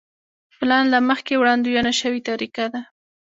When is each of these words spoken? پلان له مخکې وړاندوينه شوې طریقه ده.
پلان 0.57 0.85
له 0.93 0.99
مخکې 1.09 1.33
وړاندوينه 1.37 1.91
شوې 1.99 2.21
طریقه 2.29 2.65
ده. 2.73 2.81